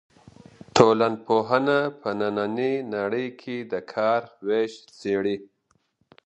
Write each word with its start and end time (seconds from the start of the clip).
ټولنپوهنه 0.75 1.77
په 2.01 2.09
نننۍ 2.19 2.73
نړۍ 2.95 3.27
کې 3.41 3.57
د 3.71 3.73
کار 3.93 4.21
وېش 4.47 4.73
څېړي. 4.99 5.37